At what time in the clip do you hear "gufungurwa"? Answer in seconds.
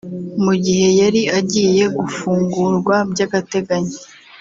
1.97-2.95